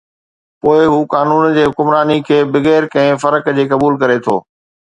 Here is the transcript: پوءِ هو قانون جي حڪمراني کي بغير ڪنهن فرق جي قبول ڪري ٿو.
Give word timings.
پوءِ 0.65 0.79
هو 0.93 0.97
قانون 1.15 1.43
جي 1.57 1.65
حڪمراني 1.73 2.17
کي 2.31 2.41
بغير 2.57 2.89
ڪنهن 2.97 3.23
فرق 3.27 3.53
جي 3.61 3.69
قبول 3.75 4.03
ڪري 4.05 4.21
ٿو. 4.29 4.43